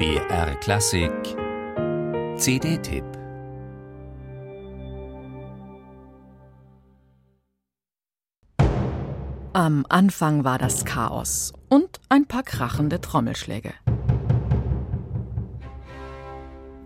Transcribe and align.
BR 0.00 0.54
Klassik 0.60 1.12
CD-Tipp 2.38 3.04
Am 9.52 9.84
Anfang 9.90 10.42
war 10.42 10.56
das 10.56 10.86
Chaos 10.86 11.52
und 11.68 12.00
ein 12.08 12.24
paar 12.24 12.44
krachende 12.44 13.02
Trommelschläge. 13.02 13.74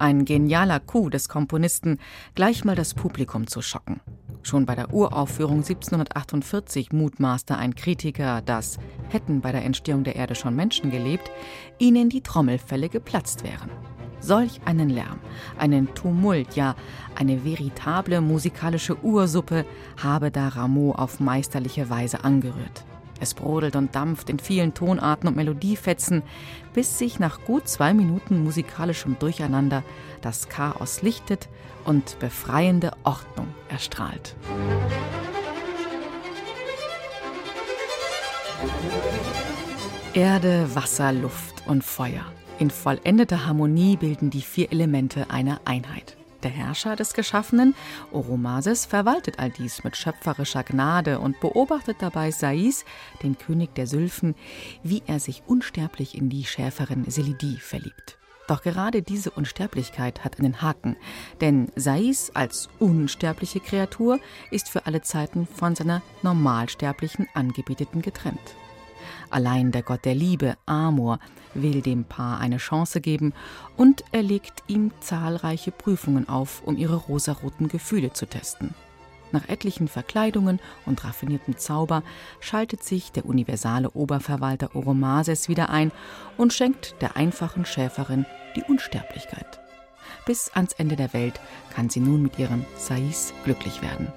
Ein 0.00 0.24
genialer 0.24 0.80
Coup 0.80 1.08
des 1.08 1.28
Komponisten, 1.28 2.00
gleich 2.34 2.64
mal 2.64 2.74
das 2.74 2.94
Publikum 2.94 3.46
zu 3.46 3.62
schocken. 3.62 4.00
Schon 4.44 4.66
bei 4.66 4.74
der 4.74 4.92
Uraufführung 4.92 5.58
1748 5.58 6.92
mutmaßte 6.92 7.56
ein 7.56 7.74
Kritiker, 7.74 8.42
dass, 8.42 8.78
hätten 9.08 9.40
bei 9.40 9.52
der 9.52 9.64
Entstehung 9.64 10.04
der 10.04 10.16
Erde 10.16 10.34
schon 10.34 10.54
Menschen 10.54 10.90
gelebt, 10.90 11.30
ihnen 11.78 12.10
die 12.10 12.20
Trommelfälle 12.20 12.90
geplatzt 12.90 13.42
wären. 13.42 13.70
Solch 14.20 14.60
einen 14.66 14.90
Lärm, 14.90 15.18
einen 15.58 15.94
Tumult, 15.94 16.56
ja 16.56 16.76
eine 17.14 17.42
veritable 17.44 18.20
musikalische 18.20 19.02
Ursuppe 19.02 19.64
habe 20.02 20.30
da 20.30 20.48
Rameau 20.48 20.92
auf 20.92 21.20
meisterliche 21.20 21.88
Weise 21.88 22.22
angerührt. 22.22 22.84
Es 23.24 23.32
brodelt 23.32 23.74
und 23.74 23.94
dampft 23.94 24.28
in 24.28 24.38
vielen 24.38 24.74
Tonarten 24.74 25.28
und 25.28 25.34
Melodiefetzen, 25.34 26.22
bis 26.74 26.98
sich 26.98 27.18
nach 27.18 27.40
gut 27.46 27.66
zwei 27.66 27.94
Minuten 27.94 28.44
musikalischem 28.44 29.16
Durcheinander 29.18 29.82
das 30.20 30.50
Chaos 30.50 31.00
lichtet 31.00 31.48
und 31.86 32.18
befreiende 32.18 32.92
Ordnung 33.02 33.48
erstrahlt. 33.70 34.36
Erde, 40.12 40.68
Wasser, 40.74 41.10
Luft 41.10 41.66
und 41.66 41.82
Feuer. 41.82 42.26
In 42.58 42.68
vollendeter 42.68 43.46
Harmonie 43.46 43.96
bilden 43.96 44.28
die 44.28 44.42
vier 44.42 44.70
Elemente 44.70 45.30
eine 45.30 45.60
Einheit. 45.64 46.18
Der 46.44 46.50
Herrscher 46.50 46.94
des 46.94 47.14
Geschaffenen, 47.14 47.74
Oromases, 48.12 48.84
verwaltet 48.84 49.38
all 49.38 49.48
dies 49.48 49.82
mit 49.82 49.96
schöpferischer 49.96 50.62
Gnade 50.62 51.18
und 51.18 51.40
beobachtet 51.40 51.96
dabei 52.00 52.30
Sais, 52.30 52.84
den 53.22 53.38
König 53.38 53.74
der 53.74 53.86
Sylphen, 53.86 54.34
wie 54.82 55.02
er 55.06 55.20
sich 55.20 55.42
unsterblich 55.46 56.18
in 56.18 56.28
die 56.28 56.44
Schäferin 56.44 57.10
Selidie 57.10 57.56
verliebt. 57.56 58.18
Doch 58.46 58.62
gerade 58.62 59.00
diese 59.00 59.30
Unsterblichkeit 59.30 60.22
hat 60.22 60.38
einen 60.38 60.60
Haken, 60.60 60.96
denn 61.40 61.72
Sais 61.76 62.30
als 62.34 62.68
unsterbliche 62.78 63.60
Kreatur 63.60 64.20
ist 64.50 64.68
für 64.68 64.84
alle 64.84 65.00
Zeiten 65.00 65.46
von 65.46 65.74
seiner 65.74 66.02
normalsterblichen 66.22 67.26
Angebeteten 67.32 68.02
getrennt. 68.02 68.54
Allein 69.34 69.72
der 69.72 69.82
Gott 69.82 70.04
der 70.04 70.14
Liebe, 70.14 70.56
Amor, 70.64 71.18
will 71.54 71.82
dem 71.82 72.04
Paar 72.04 72.38
eine 72.38 72.58
Chance 72.58 73.00
geben 73.00 73.32
und 73.76 74.04
er 74.12 74.22
legt 74.22 74.62
ihm 74.68 74.92
zahlreiche 75.00 75.72
Prüfungen 75.72 76.28
auf, 76.28 76.62
um 76.64 76.76
ihre 76.76 76.94
rosaroten 76.94 77.66
Gefühle 77.66 78.12
zu 78.12 78.26
testen. 78.26 78.76
Nach 79.32 79.48
etlichen 79.48 79.88
Verkleidungen 79.88 80.60
und 80.86 81.02
raffiniertem 81.02 81.58
Zauber 81.58 82.04
schaltet 82.38 82.84
sich 82.84 83.10
der 83.10 83.26
universale 83.26 83.90
Oberverwalter 83.90 84.76
Oromases 84.76 85.48
wieder 85.48 85.68
ein 85.68 85.90
und 86.36 86.52
schenkt 86.52 86.94
der 87.02 87.16
einfachen 87.16 87.66
Schäferin 87.66 88.26
die 88.54 88.62
Unsterblichkeit. 88.62 89.58
Bis 90.26 90.48
ans 90.54 90.74
Ende 90.74 90.94
der 90.94 91.12
Welt 91.12 91.40
kann 91.74 91.90
sie 91.90 91.98
nun 91.98 92.22
mit 92.22 92.38
ihrem 92.38 92.64
Sais 92.76 93.34
glücklich 93.42 93.82
werden. 93.82 94.12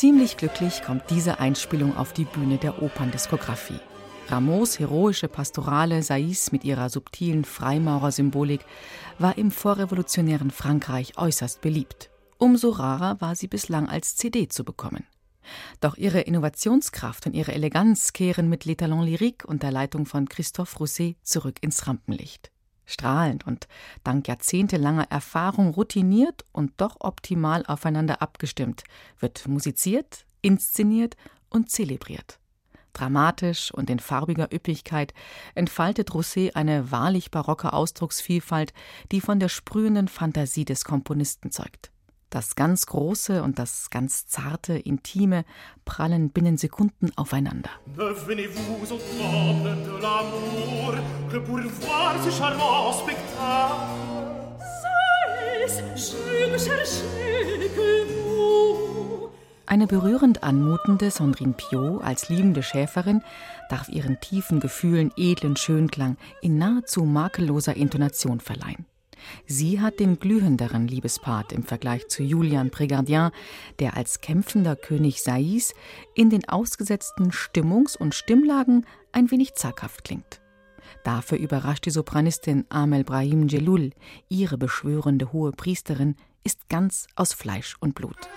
Ziemlich 0.00 0.38
glücklich 0.38 0.80
kommt 0.82 1.10
diese 1.10 1.40
Einspielung 1.40 1.94
auf 1.94 2.14
die 2.14 2.24
Bühne 2.24 2.56
der 2.56 2.82
Operndiskografie. 2.82 3.80
Rameaus 4.28 4.78
heroische 4.78 5.28
Pastorale 5.28 6.02
Sais 6.02 6.52
mit 6.52 6.64
ihrer 6.64 6.88
subtilen 6.88 7.44
Freimaurersymbolik 7.44 8.64
war 9.18 9.36
im 9.36 9.50
vorrevolutionären 9.50 10.50
Frankreich 10.50 11.18
äußerst 11.18 11.60
beliebt. 11.60 12.08
Umso 12.38 12.70
rarer 12.70 13.20
war 13.20 13.36
sie 13.36 13.46
bislang 13.46 13.90
als 13.90 14.16
CD 14.16 14.48
zu 14.48 14.64
bekommen. 14.64 15.04
Doch 15.82 15.98
ihre 15.98 16.22
Innovationskraft 16.22 17.26
und 17.26 17.34
ihre 17.34 17.52
Eleganz 17.52 18.14
kehren 18.14 18.48
mit 18.48 18.64
L'Etalon 18.64 19.04
Lyrique 19.04 19.44
unter 19.46 19.70
Leitung 19.70 20.06
von 20.06 20.30
Christophe 20.30 20.78
Rousset 20.78 21.16
zurück 21.24 21.58
ins 21.60 21.86
Rampenlicht 21.86 22.50
strahlend 22.90 23.46
und 23.46 23.68
dank 24.04 24.28
jahrzehntelanger 24.28 25.06
Erfahrung 25.10 25.70
routiniert 25.70 26.44
und 26.52 26.72
doch 26.76 26.96
optimal 27.00 27.64
aufeinander 27.66 28.22
abgestimmt, 28.22 28.84
wird 29.18 29.46
musiziert, 29.48 30.26
inszeniert 30.42 31.16
und 31.48 31.70
zelebriert. 31.70 32.38
Dramatisch 32.92 33.72
und 33.72 33.88
in 33.88 34.00
farbiger 34.00 34.52
Üppigkeit 34.52 35.14
entfaltet 35.54 36.12
Rousset 36.12 36.56
eine 36.56 36.90
wahrlich 36.90 37.30
barocke 37.30 37.72
Ausdrucksvielfalt, 37.72 38.72
die 39.12 39.20
von 39.20 39.38
der 39.38 39.48
sprühenden 39.48 40.08
Fantasie 40.08 40.64
des 40.64 40.84
Komponisten 40.84 41.50
zeugt. 41.50 41.92
Das 42.30 42.54
ganz 42.54 42.86
Große 42.86 43.42
und 43.42 43.58
das 43.58 43.90
ganz 43.90 44.26
Zarte, 44.28 44.74
Intime 44.74 45.44
prallen 45.84 46.30
binnen 46.30 46.56
Sekunden 46.56 47.10
aufeinander. 47.16 47.70
Eine 59.66 59.86
berührend 59.86 60.42
anmutende 60.44 61.10
Sandrine 61.10 61.54
Piot 61.54 62.02
als 62.04 62.28
liebende 62.28 62.62
Schäferin 62.62 63.22
darf 63.68 63.88
ihren 63.88 64.20
tiefen 64.20 64.60
Gefühlen 64.60 65.10
edlen 65.16 65.56
Schönklang 65.56 66.16
in 66.42 66.58
nahezu 66.58 67.04
makelloser 67.04 67.74
Intonation 67.74 68.38
verleihen. 68.38 68.86
Sie 69.46 69.80
hat 69.80 70.00
den 70.00 70.18
glühenderen 70.18 70.88
Liebespart 70.88 71.52
im 71.52 71.62
Vergleich 71.62 72.08
zu 72.08 72.22
Julian 72.22 72.70
Prégardien, 72.70 73.32
der 73.78 73.96
als 73.96 74.20
kämpfender 74.20 74.76
König 74.76 75.22
Sais 75.22 75.74
in 76.14 76.30
den 76.30 76.48
ausgesetzten 76.48 77.30
Stimmungs- 77.32 77.96
und 77.96 78.14
Stimmlagen 78.14 78.86
ein 79.12 79.30
wenig 79.30 79.54
zaghaft 79.54 80.04
klingt. 80.04 80.40
Dafür 81.04 81.38
überrascht 81.38 81.86
die 81.86 81.90
Sopranistin 81.90 82.64
Amel 82.68 83.04
Brahim 83.04 83.48
Jelul, 83.48 83.92
ihre 84.28 84.58
beschwörende 84.58 85.32
hohe 85.32 85.52
Priesterin, 85.52 86.16
ist 86.44 86.68
ganz 86.68 87.06
aus 87.16 87.32
Fleisch 87.32 87.76
und 87.80 87.94
Blut. 87.94 88.28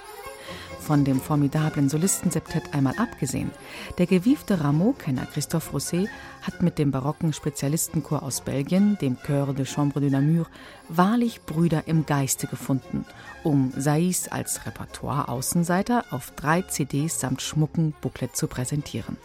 Von 0.85 1.05
dem 1.05 1.21
formidablen 1.21 1.87
Solistensektett 1.87 2.73
einmal 2.73 2.95
abgesehen, 2.97 3.51
der 3.97 4.05
gewiefte 4.05 4.59
Rameau-Kenner 4.59 5.25
Christophe 5.27 5.71
Rousset 5.71 6.09
hat 6.41 6.61
mit 6.61 6.77
dem 6.77 6.91
barocken 6.91 7.31
Spezialistenchor 7.31 8.21
aus 8.21 8.41
Belgien, 8.41 8.97
dem 8.99 9.15
Chœur 9.15 9.53
de 9.53 9.65
Chambre 9.65 10.01
de 10.01 10.09
Namur, 10.09 10.45
wahrlich 10.89 11.43
Brüder 11.43 11.87
im 11.87 12.05
Geiste 12.05 12.47
gefunden, 12.47 13.05
um 13.43 13.71
Sais 13.77 14.29
als 14.29 14.65
Repertoire-Außenseiter 14.65 16.03
auf 16.11 16.31
drei 16.31 16.63
CDs 16.63 17.17
samt 17.17 17.41
schmucken 17.41 17.93
Booklet 18.01 18.35
zu 18.35 18.47
präsentieren. 18.47 19.15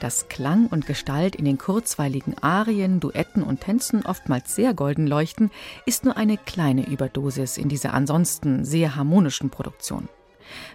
Dass 0.00 0.28
Klang 0.28 0.66
und 0.66 0.86
Gestalt 0.86 1.36
in 1.36 1.46
den 1.46 1.56
kurzweiligen 1.56 2.36
Arien, 2.42 3.00
Duetten 3.00 3.42
und 3.42 3.62
Tänzen 3.62 4.04
oftmals 4.04 4.54
sehr 4.54 4.74
golden 4.74 5.06
leuchten, 5.06 5.50
ist 5.86 6.04
nur 6.04 6.18
eine 6.18 6.36
kleine 6.36 6.86
Überdosis 6.86 7.56
in 7.56 7.70
dieser 7.70 7.94
ansonsten 7.94 8.66
sehr 8.66 8.94
harmonischen 8.94 9.48
Produktion. 9.48 10.10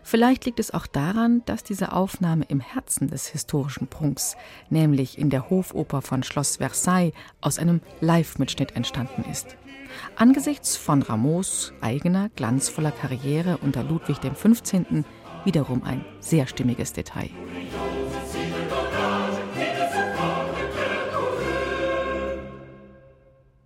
Vielleicht 0.04 0.46
liegt 0.46 0.60
es 0.60 0.74
auch 0.74 0.88
daran, 0.88 1.44
dass 1.46 1.64
diese 1.64 1.94
Aufnahme 1.94 2.46
im 2.48 2.60
Herzen 2.60 3.08
des 3.08 3.28
historischen 3.28 3.88
Prunks, 3.88 4.36
nämlich 4.70 5.18
in 5.18 5.30
der 5.30 5.50
Hofoper 5.50 6.02
von 6.02 6.24
Schloss 6.24 6.58
Versailles, 6.58 7.14
aus 7.42 7.60
einem 7.60 7.82
Live-Mitschnitt 8.02 8.76
entstanden 8.76 9.24
ist. 9.30 9.58
Angesichts 10.16 10.76
von 10.76 11.02
Rameaus 11.02 11.74
eigener 11.82 12.30
glanzvoller 12.36 12.92
Karriere 12.92 13.58
unter 13.58 13.84
Ludwig 13.84 14.20
XV. 14.22 15.04
wiederum 15.46 15.84
ein 15.84 16.04
sehr 16.20 16.48
stimmiges 16.48 16.94
Detail. 16.94 17.30